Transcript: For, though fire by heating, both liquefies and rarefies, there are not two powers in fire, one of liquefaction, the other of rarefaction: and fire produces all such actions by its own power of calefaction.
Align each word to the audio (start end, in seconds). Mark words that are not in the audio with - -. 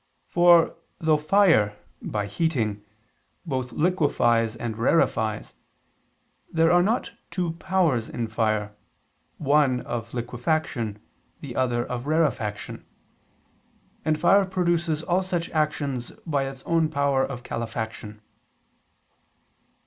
For, 0.25 0.75
though 0.97 1.15
fire 1.15 1.77
by 2.01 2.25
heating, 2.25 2.83
both 3.45 3.71
liquefies 3.71 4.55
and 4.55 4.75
rarefies, 4.75 5.53
there 6.51 6.71
are 6.71 6.81
not 6.81 7.11
two 7.29 7.51
powers 7.59 8.09
in 8.09 8.27
fire, 8.27 8.75
one 9.37 9.81
of 9.81 10.11
liquefaction, 10.15 10.97
the 11.41 11.55
other 11.55 11.85
of 11.85 12.07
rarefaction: 12.07 12.83
and 14.03 14.19
fire 14.19 14.45
produces 14.45 15.03
all 15.03 15.21
such 15.21 15.51
actions 15.51 16.09
by 16.25 16.47
its 16.49 16.63
own 16.63 16.89
power 16.89 17.23
of 17.23 17.43
calefaction. 17.43 18.21